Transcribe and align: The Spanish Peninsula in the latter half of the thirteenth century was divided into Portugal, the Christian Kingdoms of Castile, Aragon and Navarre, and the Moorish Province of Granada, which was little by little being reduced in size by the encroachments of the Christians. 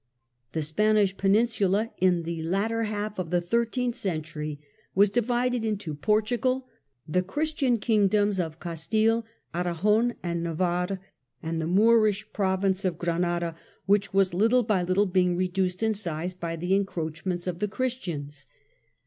The 0.53 0.63
Spanish 0.63 1.15
Peninsula 1.15 1.91
in 1.99 2.23
the 2.23 2.41
latter 2.41 2.85
half 2.85 3.19
of 3.19 3.29
the 3.29 3.39
thirteenth 3.39 3.93
century 3.95 4.59
was 4.95 5.11
divided 5.11 5.63
into 5.63 5.93
Portugal, 5.93 6.67
the 7.07 7.21
Christian 7.21 7.77
Kingdoms 7.77 8.39
of 8.39 8.59
Castile, 8.59 9.27
Aragon 9.53 10.15
and 10.23 10.41
Navarre, 10.41 10.99
and 11.43 11.61
the 11.61 11.67
Moorish 11.67 12.33
Province 12.33 12.83
of 12.83 12.97
Granada, 12.97 13.55
which 13.85 14.11
was 14.11 14.33
little 14.33 14.63
by 14.63 14.81
little 14.81 15.05
being 15.05 15.37
reduced 15.37 15.83
in 15.83 15.93
size 15.93 16.33
by 16.33 16.55
the 16.55 16.73
encroachments 16.73 17.45
of 17.45 17.59
the 17.59 17.67
Christians. 17.67 18.47